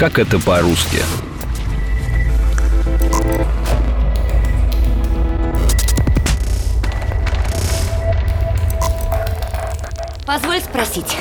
Как 0.00 0.18
это 0.18 0.38
по-русски? 0.40 0.96
Позволь 10.26 10.60
спросить, 10.60 11.18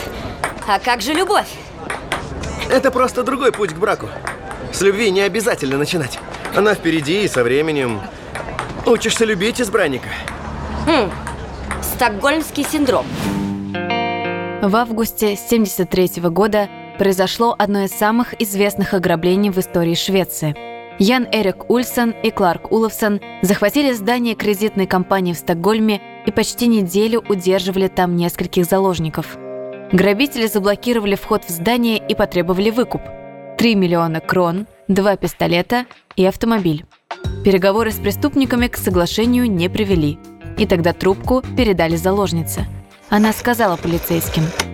а 0.66 0.80
как 0.80 1.02
же 1.02 1.14
любовь? 1.14 1.50
Это 2.70 2.90
просто 2.90 3.24
другой 3.24 3.52
путь 3.52 3.74
к 3.74 3.78
браку. 3.78 4.08
С 4.72 4.80
любви 4.80 5.12
не 5.12 5.20
обязательно 5.20 5.78
начинать. 5.78 6.18
Она 6.56 6.74
впереди 6.74 7.26
и 7.26 7.28
со 7.28 7.44
временем 7.44 8.00
учишься 8.86 9.26
любить 9.26 9.60
избранника. 9.60 10.08
Хм, 10.86 11.12
стокгольмский 11.82 12.64
синдром. 12.64 13.06
В 14.62 14.74
августе 14.74 15.36
73 15.36 16.22
года 16.30 16.70
произошло 17.00 17.56
одно 17.58 17.86
из 17.86 17.92
самых 17.92 18.40
известных 18.40 18.94
ограблений 18.94 19.50
в 19.50 19.58
истории 19.58 19.96
Швеции. 19.96 20.54
Ян 21.00 21.26
Эрик 21.32 21.70
Ульсон 21.70 22.12
и 22.12 22.30
Кларк 22.30 22.74
Уловсон 22.74 23.22
захватили 23.42 23.94
здание 23.94 24.36
кредитной 24.36 24.86
компании 24.86 25.32
в 25.32 25.38
Стокгольме 25.38 26.02
и 26.26 26.32
почти 26.32 26.68
неделю 26.68 27.24
удерживали 27.30 27.88
там 27.88 28.18
нескольких 28.18 28.66
заложников. 28.66 29.38
Грабители 29.94 30.46
заблокировали 30.46 31.16
вход 31.16 31.46
в 31.46 31.50
здание 31.50 31.98
и 32.06 32.14
потребовали 32.16 32.70
выкуп. 32.70 33.02
3 33.58 33.76
миллиона 33.76 34.20
крон, 34.20 34.68
два 34.90 35.16
пистолета 35.16 35.86
и 36.18 36.26
автомобиль. 36.26 36.86
Переговоры 37.46 37.92
с 37.92 37.96
преступниками 37.96 38.68
к 38.68 38.76
соглашению 38.76 39.50
не 39.50 39.70
привели, 39.70 40.20
и 40.58 40.68
тогда 40.68 40.92
трубку 40.92 41.44
передали 41.56 41.96
заложнице. 41.96 42.66
Она 43.10 43.32
сказала 43.32 43.78
полицейским– 43.78 44.44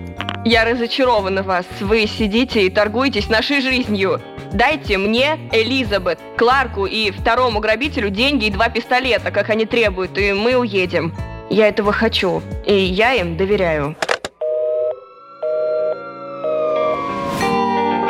я 0.46 0.64
разочарована 0.64 1.44
вас. 1.44 1.66
Вы 1.82 2.06
сидите 2.06 2.66
и 2.66 2.70
торгуетесь 2.70 3.30
нашей 3.30 3.62
жизнью. 3.62 4.22
Дайте 4.54 4.98
мне, 4.98 5.38
Элизабет, 5.52 6.20
Кларку 6.38 6.86
и 6.86 7.12
второму 7.12 7.60
грабителю 7.60 8.10
деньги 8.10 8.46
и 8.46 8.52
два 8.52 8.70
пистолета, 8.70 9.32
как 9.32 9.50
они 9.50 9.66
требуют, 9.66 10.18
и 10.18 10.32
мы 10.32 10.56
уедем. 10.56 11.14
Я 11.50 11.68
этого 11.68 11.92
хочу, 11.92 12.42
и 12.66 12.74
я 12.74 13.14
им 13.16 13.36
доверяю. 13.36 13.96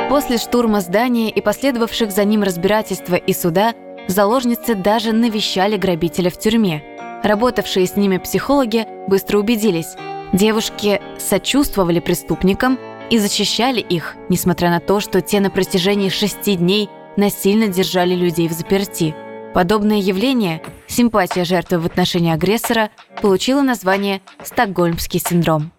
После 0.09 0.37
штурма 0.37 0.81
здания 0.81 1.29
и 1.29 1.41
последовавших 1.41 2.11
за 2.11 2.23
ним 2.25 2.43
разбирательства 2.43 3.15
и 3.15 3.33
суда, 3.33 3.73
заложницы 4.07 4.75
даже 4.75 5.13
навещали 5.13 5.77
грабителя 5.77 6.29
в 6.29 6.37
тюрьме. 6.37 6.83
Работавшие 7.23 7.87
с 7.87 7.95
ними 7.95 8.17
психологи 8.17 8.85
быстро 9.07 9.39
убедились– 9.39 9.95
Девушки 10.33 11.01
сочувствовали 11.17 11.99
преступникам 11.99 12.77
и 13.09 13.17
защищали 13.19 13.79
их, 13.79 14.15
несмотря 14.29 14.69
на 14.69 14.79
то, 14.79 14.99
что 14.99 15.21
те 15.21 15.39
на 15.39 15.49
протяжении 15.49 16.09
шести 16.09 16.55
дней 16.55 16.89
насильно 17.15 17.67
держали 17.67 18.15
людей 18.15 18.47
в 18.47 18.51
заперти. 18.51 19.15
Подобное 19.53 19.99
явление, 19.99 20.61
симпатия 20.87 21.45
жертвы 21.45 21.79
в 21.79 21.85
отношении 21.85 22.33
агрессора, 22.33 22.89
получило 23.21 23.61
название 23.61 24.21
«Стокгольмский 24.43 25.21
синдром». 25.25 25.71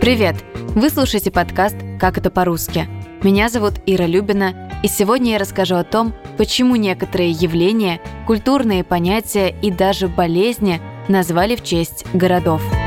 Привет! 0.00 0.36
Вы 0.74 0.90
слушаете 0.90 1.30
подкаст 1.30 1.76
«Как 2.00 2.18
это 2.18 2.30
по-русски». 2.30 2.88
Меня 3.22 3.48
зовут 3.48 3.74
Ира 3.86 4.06
Любина, 4.06 4.70
и 4.82 4.88
сегодня 4.88 5.32
я 5.32 5.38
расскажу 5.38 5.76
о 5.76 5.84
том, 5.84 6.14
почему 6.36 6.76
некоторые 6.76 7.30
явления, 7.30 8.00
культурные 8.26 8.84
понятия 8.84 9.54
и 9.62 9.70
даже 9.70 10.08
болезни 10.08 10.80
назвали 11.08 11.56
в 11.56 11.62
честь 11.62 12.04
городов– 12.12 12.62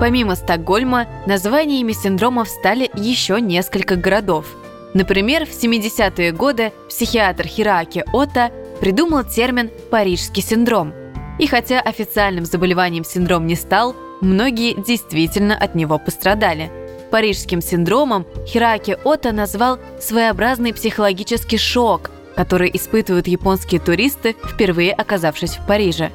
Помимо 0.00 0.34
Стокгольма, 0.34 1.06
названиями 1.26 1.92
синдромов 1.92 2.48
стали 2.48 2.90
еще 2.94 3.38
несколько 3.38 3.96
городов. 3.96 4.46
Например, 4.94 5.44
в 5.44 5.50
70-е 5.50 6.32
годы 6.32 6.72
психиатр 6.88 7.46
Хираки 7.46 8.02
Ота 8.10 8.50
придумал 8.80 9.24
термин 9.24 9.70
«парижский 9.90 10.42
синдром». 10.42 10.94
И 11.38 11.46
хотя 11.46 11.80
официальным 11.80 12.46
заболеванием 12.46 13.04
синдром 13.04 13.46
не 13.46 13.56
стал, 13.56 13.94
многие 14.22 14.72
действительно 14.72 15.54
от 15.54 15.74
него 15.74 15.98
пострадали. 15.98 16.70
Парижским 17.10 17.60
синдромом 17.60 18.26
Хираки 18.46 18.96
Ота 19.04 19.32
назвал 19.32 19.78
своеобразный 20.00 20.72
психологический 20.72 21.58
шок, 21.58 22.10
который 22.36 22.70
испытывают 22.72 23.28
японские 23.28 23.80
туристы, 23.80 24.34
впервые 24.44 24.92
оказавшись 24.92 25.58
в 25.58 25.66
Париже. 25.66 26.10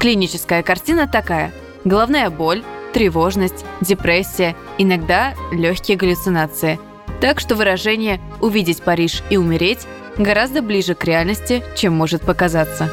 Клиническая 0.00 0.64
картина 0.64 1.06
такая– 1.06 1.52
головная 1.84 2.30
боль, 2.30 2.64
тревожность, 2.92 3.64
депрессия, 3.80 4.56
иногда 4.78 5.34
легкие 5.52 5.96
галлюцинации. 5.96 6.78
Так 7.20 7.40
что 7.40 7.54
выражение 7.54 8.20
«увидеть 8.40 8.82
Париж 8.82 9.22
и 9.30 9.36
умереть» 9.36 9.80
гораздо 10.16 10.62
ближе 10.62 10.94
к 10.94 11.04
реальности, 11.04 11.64
чем 11.76 11.94
может 11.94 12.22
показаться. 12.22 12.90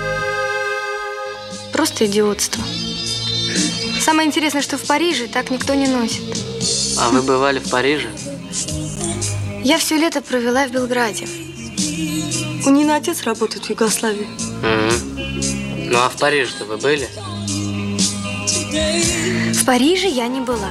Просто 1.73 2.05
идиотство. 2.05 2.63
Самое 3.99 4.27
интересное, 4.27 4.61
что 4.61 4.77
в 4.77 4.85
Париже 4.85 5.27
так 5.27 5.49
никто 5.49 5.73
не 5.73 5.87
носит. 5.87 6.23
А 6.99 7.09
вы 7.09 7.21
бывали 7.21 7.59
в 7.59 7.69
Париже? 7.69 8.07
Я 9.63 9.79
все 9.79 9.97
лето 9.97 10.21
провела 10.21 10.67
в 10.67 10.71
Белграде. 10.71 11.27
У 12.65 12.69
Нины 12.69 12.91
отец 12.91 13.23
работает 13.23 13.65
в 13.65 13.69
Югославии. 13.69 14.27
Угу. 14.61 15.89
Ну 15.91 15.97
а 15.97 16.09
в 16.09 16.17
Париже-то 16.19 16.65
вы 16.65 16.77
были? 16.77 17.07
В 18.75 19.65
Париже 19.65 20.07
я 20.07 20.27
не 20.27 20.41
была. 20.41 20.69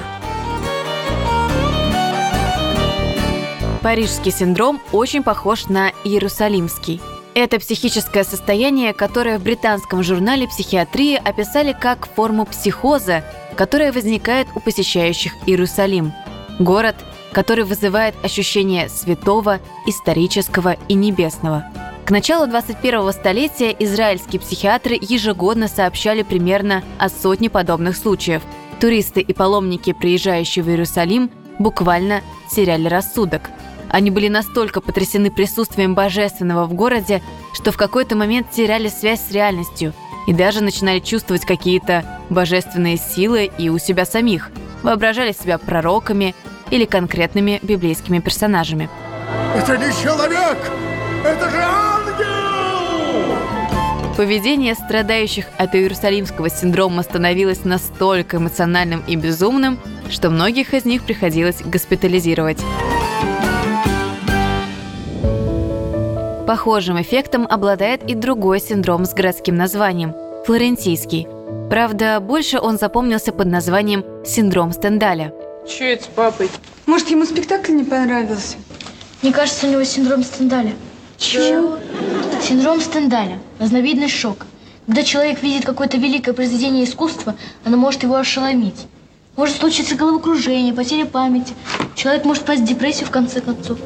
Парижский 3.82 4.30
синдром 4.30 4.80
очень 4.92 5.22
похож 5.22 5.66
на 5.66 5.90
Иерусалимский. 6.04 7.00
Это 7.34 7.58
психическое 7.58 8.24
состояние, 8.24 8.92
которое 8.92 9.38
в 9.38 9.42
британском 9.42 10.02
журнале 10.02 10.46
психиатрии 10.46 11.16
описали 11.16 11.72
как 11.78 12.06
форму 12.06 12.44
психоза, 12.46 13.24
которая 13.56 13.92
возникает 13.92 14.48
у 14.54 14.60
посещающих 14.60 15.32
Иерусалим. 15.46 16.12
Город, 16.58 16.96
который 17.32 17.64
вызывает 17.64 18.14
ощущение 18.22 18.88
святого, 18.88 19.60
исторического 19.86 20.76
и 20.88 20.94
небесного– 20.94 21.64
к 22.04 22.10
началу 22.10 22.46
21-го 22.46 23.12
столетия 23.12 23.74
израильские 23.78 24.38
психиатры 24.38 24.98
ежегодно 25.00 25.68
сообщали 25.68 26.22
примерно 26.22 26.84
о 26.98 27.08
сотне 27.08 27.48
подобных 27.48 27.96
случаев. 27.96 28.42
Туристы 28.78 29.22
и 29.22 29.32
паломники, 29.32 29.94
приезжающие 29.94 30.62
в 30.62 30.68
Иерусалим, 30.68 31.30
буквально 31.58 32.20
теряли 32.50 32.88
рассудок. 32.88 33.48
Они 33.88 34.10
были 34.10 34.28
настолько 34.28 34.82
потрясены 34.82 35.30
присутствием 35.30 35.94
божественного 35.94 36.66
в 36.66 36.74
городе, 36.74 37.22
что 37.54 37.72
в 37.72 37.78
какой-то 37.78 38.16
момент 38.16 38.50
теряли 38.50 38.88
связь 38.88 39.22
с 39.26 39.32
реальностью 39.32 39.94
и 40.26 40.34
даже 40.34 40.62
начинали 40.62 40.98
чувствовать 40.98 41.46
какие-то 41.46 42.20
божественные 42.28 42.98
силы 42.98 43.50
и 43.56 43.70
у 43.70 43.78
себя 43.78 44.04
самих, 44.04 44.50
воображали 44.82 45.32
себя 45.32 45.56
пророками 45.56 46.34
или 46.70 46.84
конкретными 46.84 47.60
библейскими 47.62 48.18
персонажами. 48.18 48.90
«Это 49.54 49.78
не 49.78 49.90
человек! 50.02 50.58
Это 51.24 51.50
же 51.50 51.64
Поведение 54.16 54.76
страдающих 54.76 55.46
от 55.58 55.74
иерусалимского 55.74 56.48
синдрома 56.48 57.02
становилось 57.02 57.64
настолько 57.64 58.36
эмоциональным 58.36 59.02
и 59.08 59.16
безумным, 59.16 59.76
что 60.08 60.30
многих 60.30 60.72
из 60.72 60.84
них 60.84 61.02
приходилось 61.02 61.62
госпитализировать. 61.64 62.58
Похожим 66.46 67.02
эффектом 67.02 67.44
обладает 67.50 68.08
и 68.08 68.14
другой 68.14 68.60
синдром 68.60 69.04
с 69.04 69.14
городским 69.14 69.56
названием– 69.56 70.14
флорентийский. 70.46 71.26
Правда, 71.68 72.20
больше 72.20 72.60
он 72.60 72.78
запомнился 72.78 73.32
под 73.32 73.48
названием 73.48 74.04
синдром 74.24 74.72
Стендаля. 74.72 75.34
Че 75.66 75.94
это 75.94 76.04
с 76.04 76.06
папой? 76.06 76.50
Может, 76.86 77.08
ему 77.08 77.24
спектакль 77.24 77.72
не 77.72 77.82
понравился? 77.82 78.58
Мне 79.22 79.32
кажется, 79.32 79.66
у 79.66 79.70
него 79.70 79.82
синдром 79.82 80.22
Стендаля. 80.22 80.72
Чего? 81.24 81.78
Синдром 82.42 82.80
Стендаля– 82.80 83.38
разновидность 83.58 84.14
шока. 84.14 84.46
Когда 84.86 85.02
человек 85.02 85.42
видит 85.42 85.64
какое-то 85.64 85.96
великое 85.96 86.34
произведение 86.34 86.84
искусства, 86.84 87.34
оно 87.64 87.78
может 87.78 88.02
его 88.02 88.16
ошеломить. 88.16 88.86
Может 89.34 89.56
случиться 89.56 89.96
головокружение, 89.96 90.74
потеря 90.74 91.06
памяти. 91.06 91.54
Человек 91.94 92.26
может 92.26 92.44
пасть 92.44 92.62
в 92.62 92.66
депрессию 92.66 93.06
в 93.06 93.10
конце 93.10 93.40
концов. 93.40 93.78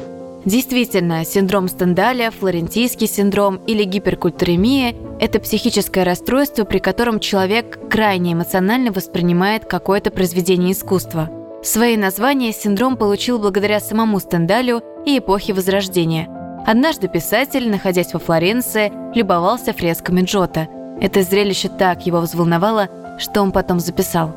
Действительно, 0.43 1.23
синдром 1.23 1.69
Стендаля, 1.69 2.31
флорентийский 2.31 3.07
синдром 3.07 3.61
или 3.67 3.83
гиперкультуремия– 3.85 4.95
это 5.21 5.39
психическое 5.39 6.03
расстройство, 6.03 6.65
при 6.65 6.79
котором 6.79 7.21
человек 7.21 7.79
крайне 7.89 8.33
эмоционально 8.33 8.91
воспринимает 8.91 9.63
какое-то 9.63 10.11
произведение 10.11 10.73
искусства. 10.73 11.29
Свои 11.63 11.95
названия 11.95 12.51
синдром 12.51 12.97
получил 12.97 13.39
благодаря 13.39 13.79
самому 13.79 14.19
Стендалю 14.19 14.81
и 15.05 15.19
эпохе 15.19 15.53
Возрождения– 15.53 16.27
Однажды 16.65 17.07
писатель, 17.07 17.69
находясь 17.69 18.13
во 18.13 18.19
Флоренции, 18.19 18.91
любовался 19.15 19.73
фресками 19.73 20.21
Джота. 20.21 20.67
Это 21.01 21.23
зрелище 21.23 21.69
так 21.69 22.05
его 22.05 22.19
взволновало, 22.21 22.89
что 23.17 23.41
он 23.41 23.51
потом 23.51 23.79
записал. 23.79 24.33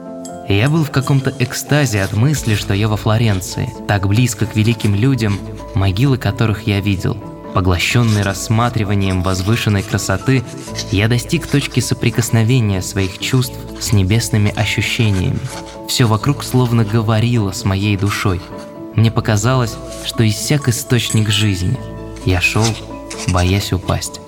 Я 0.48 0.68
был 0.68 0.84
в 0.84 0.90
каком-то 0.90 1.32
экстазе 1.38 2.02
от 2.02 2.12
мысли, 2.14 2.54
что 2.54 2.74
я 2.74 2.88
во 2.88 2.96
Флоренции, 2.96 3.70
так 3.86 4.08
близко 4.08 4.46
к 4.46 4.56
великим 4.56 4.94
людям, 4.94 5.38
могилы 5.74 6.18
которых 6.18 6.66
я 6.66 6.80
видел. 6.80 7.16
Поглощенный 7.54 8.22
рассматриванием 8.22 9.22
возвышенной 9.22 9.82
красоты, 9.82 10.42
я 10.90 11.08
достиг 11.08 11.46
точки 11.46 11.80
соприкосновения 11.80 12.80
своих 12.80 13.18
чувств 13.18 13.54
с 13.78 13.92
небесными 13.92 14.52
ощущениями. 14.56 15.38
Все 15.86 16.06
вокруг 16.06 16.44
словно 16.44 16.84
говорило 16.84 17.52
с 17.52 17.64
моей 17.64 17.96
душой. 17.96 18.40
Мне 18.94 19.10
показалось, 19.10 19.76
что 20.04 20.26
иссяк 20.26 20.68
источник 20.68 21.28
жизни. 21.28 21.76
Я 22.24 22.40
шел, 22.40 22.64
боясь 23.32 23.72
упасть. 23.72 24.20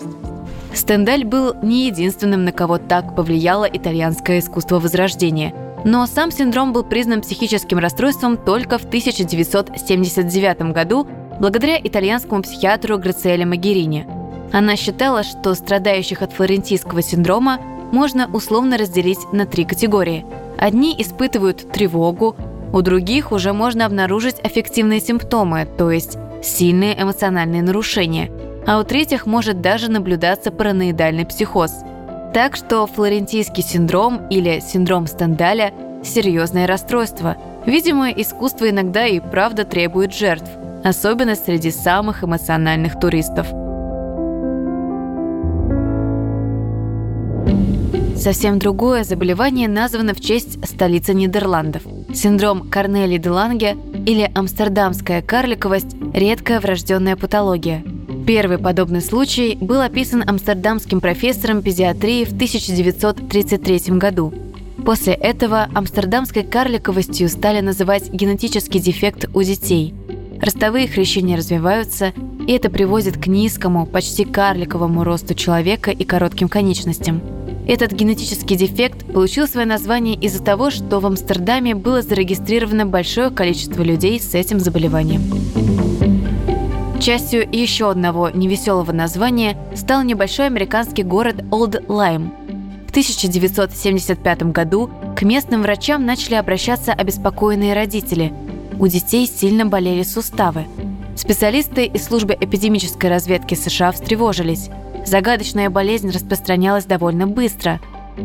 Стендаль 0.75 1.25
был 1.25 1.55
не 1.63 1.87
единственным, 1.87 2.45
на 2.45 2.51
кого 2.53 2.79
так 2.79 3.15
повлияло 3.15 3.65
итальянское 3.65 4.41
искусство 4.41 4.81
Возрождения. 4.81 5.55
Но 5.85 6.07
сам 6.07 6.33
синдром 6.33 6.73
был 6.73 6.83
признан 6.83 7.21
психическим 7.21 7.79
расстройством 7.79 8.37
только 8.37 8.79
в 8.79 8.85
1979 8.85 10.73
году 10.73 11.07
благодаря 11.39 11.79
итальянскому 11.79 12.43
психиатру 12.43 12.99
Грациэле 12.99 13.45
Магерини. 13.45 14.07
Она 14.53 14.77
считала, 14.77 15.23
что 15.23 15.55
страдающих 15.55 16.23
от 16.23 16.33
флорентийского 16.33 17.03
синдрома 17.03 17.61
можно 17.93 18.29
условно 18.33 18.77
разделить 18.77 19.21
на 19.33 19.47
три 19.47 19.65
категории. 19.65 20.25
Одни 20.59 20.95
испытывают 21.01 21.71
тревогу, 21.73 22.35
у 22.73 22.83
других 22.83 23.31
уже 23.31 23.53
можно 23.53 23.87
обнаружить 23.87 24.41
аффективные 24.41 25.01
симптомы, 25.01 25.69
то 25.79 25.91
есть 25.93 26.19
сильные 26.45 27.01
эмоциональные 27.01 27.63
нарушения, 27.63 28.31
а 28.67 28.79
у 28.79 28.85
третьих 28.85 29.27
может 29.27 29.61
даже 29.61 29.91
наблюдаться 29.91 30.51
параноидальный 30.51 31.27
психоз. 31.27 31.73
Так 32.33 32.57
что 32.57 32.87
флорентийский 32.87 33.63
синдром 33.63 34.27
или 34.29 34.61
синдром 34.61 35.07
Стендаля– 35.07 35.73
серьезное 36.05 36.67
расстройство. 36.67 37.37
Видимо, 37.67 38.11
искусство 38.11 38.69
иногда 38.69 39.07
и 39.07 39.21
правда 39.21 39.65
требует 39.65 40.15
жертв, 40.15 40.51
особенно 40.85 41.35
среди 41.35 41.71
самых 41.71 42.23
эмоциональных 42.23 42.99
туристов– 43.01 43.47
Совсем 48.17 48.59
другое 48.59 49.05
заболевание 49.05 49.69
названо 49.69 50.15
в 50.15 50.21
честь 50.21 50.65
столицы 50.67 51.13
Нидерландов. 51.15 51.83
Синдром 52.15 52.71
Корнели 52.71 53.19
де 53.19 53.29
Ланге 53.29 53.77
или 54.07 54.31
амстердамская 54.35 55.21
карликовость– 55.21 55.97
редкая 56.15 56.61
врожденная 56.61 57.17
патология. 57.17 57.85
Первый 58.27 58.59
подобный 58.59 59.03
случай 59.03 59.59
был 59.61 59.81
описан 59.81 60.23
амстердамским 60.27 61.01
профессором 61.01 61.61
педиатрии 61.61 62.25
в 62.25 62.33
1933 62.33 63.99
году. 63.99 64.33
После 64.87 65.13
этого 65.15 65.69
амстердамской 65.75 66.45
карликовостью 66.45 67.29
стали 67.29 67.61
называть 67.61 68.11
генетический 68.11 68.81
дефект 68.81 69.29
у 69.35 69.43
детей. 69.43 69.93
Ростовые 70.41 70.89
хрящи 70.89 71.19
не 71.19 71.37
развиваются, 71.37 72.13
и 72.47 72.53
это 72.53 72.71
приводит 72.71 73.19
к 73.19 73.27
низкому, 73.27 73.87
почти 73.87 74.25
карликовому 74.25 75.05
росту 75.05 75.35
человека 75.35 75.91
и 75.91 76.05
коротким 76.05 76.49
конечностям– 76.49 77.21
этот 77.67 77.93
генетический 77.93 78.57
дефект 78.57 79.07
получил 79.07 79.49
свое 79.49 79.67
название 79.67 80.17
из-за 80.17 80.43
того, 80.43 80.71
что 80.71 81.01
в 81.01 81.07
Амстердаме 81.07 81.75
было 81.75 82.03
зарегистрировано 82.03 82.85
большое 82.85 83.31
количество 83.31 83.83
людей 83.83 84.21
с 84.21 84.35
этим 84.35 84.61
заболеванием. 84.61 85.23
Частью 87.01 87.49
еще 87.51 87.91
одного 87.91 88.31
невеселого 88.31 88.93
названия 88.93 89.57
стал 89.75 90.03
небольшой 90.03 90.47
американский 90.47 91.03
город 91.03 91.37
Олд 91.51 91.89
Лайм. 91.89 92.33
В 92.87 92.91
1975 92.91 94.43
году 94.53 94.91
к 95.17 95.23
местным 95.23 95.63
врачам 95.63 96.05
начали 96.05 96.35
обращаться 96.35 96.93
обеспокоенные 96.93 97.75
родители. 97.75 98.33
У 98.79 98.87
детей 98.87 99.27
сильно 99.27 99.67
болели 99.67 100.03
суставы. 100.03 100.67
Специалисты 101.17 101.87
из 101.87 102.05
службы 102.05 102.37
эпидемической 102.39 103.07
разведки 103.07 103.55
США 103.55 103.91
встревожились– 103.93 104.69
Загадочная 105.05 105.69
болезнь 105.69 106.11
распространялась 106.11 106.87
довольно 106.87 107.27
быстро, 107.27 107.81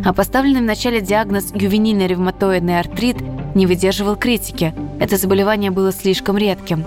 а 0.05 0.13
поставленный 0.13 0.61
в 0.61 0.65
начале 0.65 1.01
диагноз 1.01 1.51
ювенильный 1.53 2.07
ревматоидный 2.07 2.79
артрит 2.79 3.17
не 3.53 3.65
выдерживал 3.65 4.15
критики. 4.15 4.73
Это 4.99 5.17
заболевание 5.17 5.71
было 5.71 5.91
слишком 5.91 6.37
редким. 6.37 6.85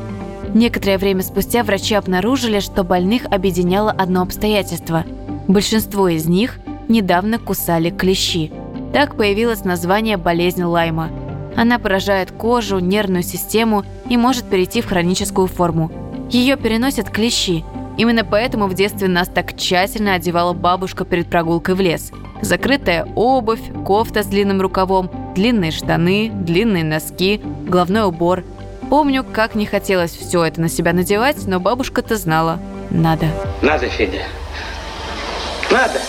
Некоторое 0.55 0.99
время 0.99 1.23
спустя 1.23 1.63
врачи 1.63 1.95
обнаружили, 1.95 2.61
что 2.61 2.85
больных 2.85 3.25
объединяло 3.27 3.91
одно 3.91 4.23
обстоятельство. 4.23 5.05
Большинство 5.49 6.09
из 6.09 6.27
них 6.27 6.59
недавно 6.89 7.39
кусали 7.39 7.91
клещи. 7.91 8.53
Так 8.93 9.17
появилось 9.17 9.65
название 9.65 10.17
болезни 10.17 10.63
Лайма. 10.63 11.11
Она 11.57 11.79
поражает 11.79 12.31
кожу, 12.33 12.79
нервную 12.79 13.23
систему 13.23 13.85
и 14.09 14.17
может 14.17 14.45
перейти 14.45 14.81
в 14.81 14.87
хроническую 14.87 15.49
форму. 15.49 15.91
Ее 16.31 16.57
переносят 16.57 17.11
клещи– 17.11 17.65
Именно 17.97 18.25
поэтому 18.25 18.67
в 18.67 18.75
детстве 18.75 19.09
нас 19.09 19.29
так 19.29 19.57
тщательно 19.57 20.15
одевала 20.15 20.53
бабушка 20.53 21.05
перед 21.05 21.29
прогулкой 21.29 21.75
в 21.75 21.81
лес. 21.81 22.11
Закрытая 22.41 23.07
обувь, 23.15 23.61
кофта 23.85 24.23
с 24.23 24.27
длинным 24.27 24.61
рукавом, 24.61 25.11
длинные 25.35 25.71
штаны, 25.71 26.31
длинные 26.33 26.85
носки, 26.85 27.41
головной 27.67 28.05
убор. 28.05 28.45
Помню, 28.89 29.25
как 29.25 29.55
не 29.55 29.67
хотелось 29.67 30.11
все 30.11 30.45
это 30.45 30.61
на 30.61 30.69
себя 30.69 30.93
надевать, 30.93 31.47
но 31.47 31.61
бабушка-то 31.61 32.17
знала. 32.17 32.59
Надо. 32.91 33.27
Надо, 33.63 33.89
Федя. 33.89 34.23
Надо. 35.71 36.01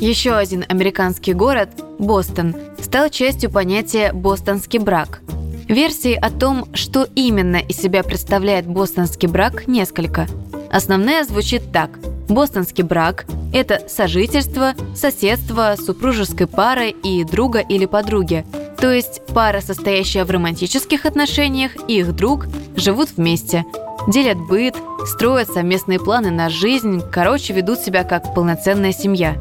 Еще 0.00 0.32
один 0.32 0.64
американский 0.68 1.34
город, 1.34 1.68
Бостон, 1.98 2.54
стал 2.80 3.10
частью 3.10 3.50
понятия 3.50 4.12
«бостонский 4.14 4.78
брак». 4.78 5.20
Версий 5.68 6.14
о 6.14 6.30
том, 6.30 6.74
что 6.74 7.06
именно 7.14 7.56
из 7.56 7.76
себя 7.76 8.02
представляет 8.02 8.66
бостонский 8.66 9.28
брак, 9.28 9.66
несколько– 9.66 10.26
Основная 10.70 11.24
звучит 11.24 11.72
так. 11.72 11.98
Бостонский 12.28 12.84
брак– 12.84 13.26
это 13.52 13.82
сожительство, 13.88 14.74
соседство 14.94 15.74
супружеской 15.76 16.46
пары 16.46 16.90
и 16.90 17.24
друга 17.24 17.58
или 17.58 17.86
подруги. 17.86 18.46
То 18.78 18.92
есть 18.92 19.20
пара, 19.34 19.60
состоящая 19.60 20.24
в 20.24 20.30
романтических 20.30 21.06
отношениях, 21.06 21.72
и 21.88 21.98
их 21.98 22.14
друг 22.14 22.46
живут 22.76 23.10
вместе, 23.16 23.64
делят 24.06 24.38
быт, 24.38 24.76
строят 25.06 25.48
совместные 25.48 25.98
планы 25.98 26.30
на 26.30 26.48
жизнь, 26.48 27.02
короче, 27.10 27.52
ведут 27.52 27.80
себя 27.80 28.04
как 28.04 28.32
полноценная 28.32 28.92
семья. 28.92 29.36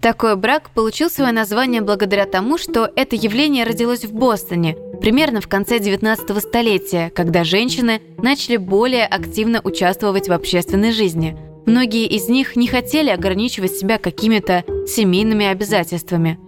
Такой 0.00 0.36
брак 0.36 0.70
получил 0.70 1.10
свое 1.10 1.32
название 1.32 1.80
благодаря 1.80 2.26
тому, 2.26 2.58
что 2.58 2.90
это 2.94 3.16
явление 3.16 3.64
родилось 3.64 4.04
в 4.04 4.14
Бостоне, 4.14 4.76
примерно 5.00 5.40
в 5.40 5.48
конце 5.48 5.78
19 5.78 6.38
столетия, 6.38 7.10
когда 7.10 7.44
женщины 7.44 8.00
начали 8.18 8.56
более 8.56 9.06
активно 9.06 9.60
участвовать 9.62 10.28
в 10.28 10.32
общественной 10.32 10.92
жизни. 10.92 11.36
Многие 11.66 12.06
из 12.06 12.28
них 12.28 12.56
не 12.56 12.66
хотели 12.66 13.10
ограничивать 13.10 13.72
себя 13.72 13.98
какими-то 13.98 14.64
семейными 14.86 15.46
обязательствами. 15.46 16.38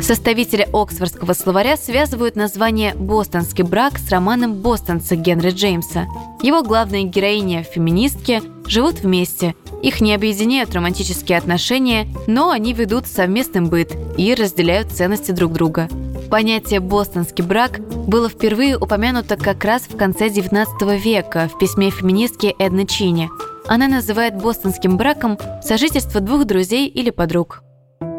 Составители 0.00 0.66
Оксфордского 0.72 1.34
словаря 1.34 1.76
связывают 1.76 2.34
название 2.34 2.94
«бостонский 2.94 3.64
брак» 3.64 3.98
с 3.98 4.08
романом 4.10 4.54
«Бостонцы» 4.54 5.14
Генри 5.14 5.50
Джеймса. 5.50 6.06
Его 6.42 6.62
главные 6.62 7.04
героини– 7.04 7.66
феминистки, 7.74 8.40
живут 8.66 9.00
вместе. 9.00 9.54
Их 9.82 10.00
не 10.00 10.14
объединяют 10.14 10.74
романтические 10.74 11.36
отношения, 11.36 12.06
но 12.26 12.50
они 12.50 12.72
ведут 12.72 13.06
совместный 13.06 13.62
быт 13.62 13.92
и 14.16 14.34
разделяют 14.34 14.90
ценности 14.92 15.32
друг 15.32 15.52
друга– 15.52 15.88
Понятие 16.30 16.78
«бостонский 16.78 17.42
брак» 17.42 17.80
было 18.06 18.28
впервые 18.28 18.76
упомянуто 18.78 19.36
как 19.36 19.64
раз 19.64 19.82
в 19.88 19.96
конце 19.96 20.28
XIX 20.28 20.96
века 20.96 21.50
в 21.52 21.58
письме 21.58 21.90
феминистки 21.90 22.54
Эдны 22.60 22.86
Чини. 22.86 23.28
Она 23.66 23.88
называет 23.88 24.36
бостонским 24.36 24.96
браком 24.96 25.36
сожительство 25.60 26.20
двух 26.20 26.44
друзей 26.44 26.86
или 26.86 27.10
подруг. 27.10 27.62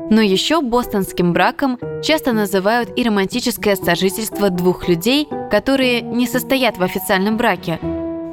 Но 0.10 0.20
еще 0.20 0.62
бостонским 0.62 1.32
браком 1.32 1.80
часто 2.04 2.34
называют 2.34 2.92
и 2.98 3.04
романтическое 3.04 3.78
сожительство 3.78 4.50
двух 4.50 4.90
людей, 4.90 5.26
которые 5.50 6.02
не 6.02 6.28
состоят 6.28 6.78
в 6.78 6.84
официальном 6.84 7.38
браке. 7.38 7.80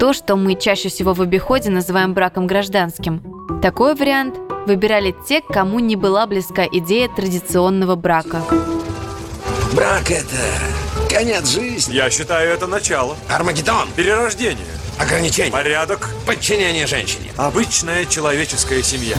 То, 0.00 0.12
что 0.12 0.34
мы 0.34 0.56
чаще 0.56 0.88
всего 0.88 1.12
в 1.12 1.22
обиходе 1.22 1.70
называем 1.70 2.14
браком 2.14 2.48
гражданским. 2.48 3.22
Такой 3.62 3.94
вариант 3.94 4.34
выбирали 4.66 5.14
те, 5.28 5.40
кому 5.40 5.78
не 5.78 5.94
была 5.94 6.26
близка 6.26 6.66
идея 6.66 7.08
традиционного 7.08 7.94
брака. 7.94 8.42
Брак— 9.74 10.10
это 10.12 10.36
конец 11.10 11.50
жизни. 11.50 11.94
Я 11.94 12.10
считаю, 12.10 12.50
это 12.50 12.66
начало. 12.66 13.16
Армагеддон. 13.28 13.88
Перерождение. 13.94 14.64
Ограничение. 14.98 15.52
Порядок. 15.52 16.08
Подчинение 16.26 16.86
женщине. 16.86 17.30
Обычная 17.36 18.06
человеческая 18.06 18.82
семья. 18.82 19.16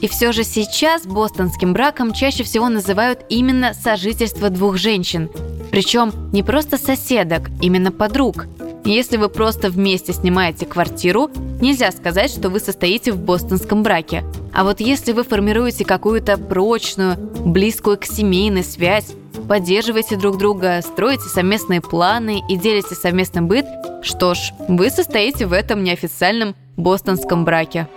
И 0.00 0.08
все 0.08 0.32
же 0.32 0.44
сейчас 0.44 1.06
бостонским 1.06 1.72
браком 1.72 2.12
чаще 2.12 2.44
всего 2.44 2.68
называют 2.68 3.20
именно 3.28 3.72
сожительство 3.74 4.50
двух 4.50 4.76
женщин. 4.76 5.30
Причем 5.70 6.12
не 6.32 6.42
просто 6.42 6.76
соседок, 6.76 7.48
именно 7.60 7.90
подруг. 7.90 8.46
Если 8.84 9.16
вы 9.16 9.28
просто 9.28 9.70
вместе 9.70 10.12
снимаете 10.12 10.66
квартиру, 10.66 11.30
нельзя 11.60 11.90
сказать, 11.92 12.30
что 12.30 12.48
вы 12.48 12.60
состоите 12.60 13.12
в 13.12 13.18
бостонском 13.18 13.82
браке. 13.82 14.24
А 14.52 14.64
вот 14.64 14.80
если 14.80 15.12
вы 15.12 15.24
формируете 15.24 15.84
какую-то 15.84 16.38
прочную, 16.38 17.16
близкую 17.16 17.98
к 17.98 18.04
семейной 18.04 18.64
связь, 18.64 19.08
поддерживаете 19.48 20.16
друг 20.16 20.38
друга, 20.38 20.80
строите 20.82 21.24
совместные 21.24 21.80
планы 21.80 22.42
и 22.48 22.56
делите 22.56 22.94
совместный 22.94 23.42
быт, 23.42 23.66
что 24.02 24.34
ж, 24.34 24.52
вы 24.68 24.90
состоите 24.90 25.46
в 25.46 25.52
этом 25.52 25.82
неофициальном 25.82 26.54
бостонском 26.76 27.44
браке. 27.44 27.88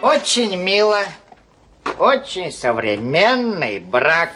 Очень 0.00 0.56
мило, 0.56 1.00
очень 1.98 2.52
современный 2.52 3.80
брак. 3.80 4.30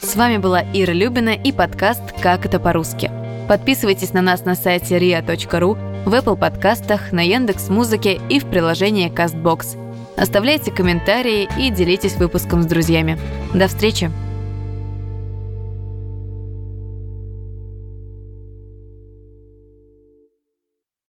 С 0.00 0.14
вами 0.14 0.36
была 0.36 0.62
Ира 0.72 0.92
Любина 0.92 1.30
и 1.30 1.52
подкаст 1.52 2.02
«Как 2.22 2.46
это 2.46 2.60
по-русски». 2.60 3.10
Подписывайтесь 3.48 4.12
на 4.12 4.22
нас 4.22 4.44
на 4.44 4.54
сайте 4.54 4.98
ria.ru, 4.98 6.04
в 6.04 6.14
Apple 6.14 6.36
подкастах, 6.36 7.12
на 7.12 7.20
Яндекс 7.20 7.68
Музыке 7.68 8.20
и 8.28 8.40
в 8.40 8.50
приложении 8.50 9.10
CastBox. 9.10 9.85
Оставляйте 10.16 10.70
комментарии 10.70 11.48
и 11.58 11.70
делитесь 11.70 12.16
выпуском 12.16 12.62
с 12.62 12.66
друзьями. 12.66 13.18
До 13.54 13.68
встречи! 13.68 14.10